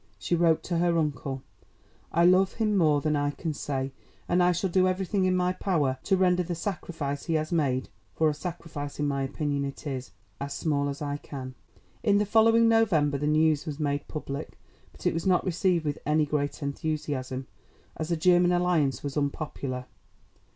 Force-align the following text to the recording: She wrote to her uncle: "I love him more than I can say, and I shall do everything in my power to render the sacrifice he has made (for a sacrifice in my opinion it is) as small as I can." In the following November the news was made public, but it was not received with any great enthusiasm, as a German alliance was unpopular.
She 0.17 0.33
wrote 0.33 0.63
to 0.63 0.79
her 0.79 0.97
uncle: 0.97 1.43
"I 2.11 2.25
love 2.25 2.53
him 2.53 2.75
more 2.75 3.01
than 3.01 3.15
I 3.15 3.29
can 3.29 3.53
say, 3.53 3.91
and 4.27 4.41
I 4.41 4.51
shall 4.51 4.71
do 4.71 4.87
everything 4.87 5.25
in 5.25 5.35
my 5.35 5.53
power 5.53 5.99
to 6.05 6.17
render 6.17 6.41
the 6.41 6.55
sacrifice 6.55 7.25
he 7.25 7.35
has 7.35 7.51
made 7.51 7.87
(for 8.15 8.27
a 8.27 8.33
sacrifice 8.33 8.99
in 8.99 9.07
my 9.07 9.21
opinion 9.21 9.63
it 9.63 9.85
is) 9.85 10.11
as 10.39 10.55
small 10.55 10.89
as 10.89 11.03
I 11.03 11.17
can." 11.17 11.53
In 12.01 12.17
the 12.17 12.25
following 12.25 12.67
November 12.67 13.19
the 13.19 13.27
news 13.27 13.67
was 13.67 13.79
made 13.79 14.07
public, 14.07 14.57
but 14.91 15.05
it 15.05 15.13
was 15.13 15.27
not 15.27 15.45
received 15.45 15.85
with 15.85 15.99
any 16.03 16.25
great 16.25 16.63
enthusiasm, 16.63 17.45
as 17.95 18.09
a 18.09 18.17
German 18.17 18.51
alliance 18.51 19.03
was 19.03 19.15
unpopular. 19.15 19.85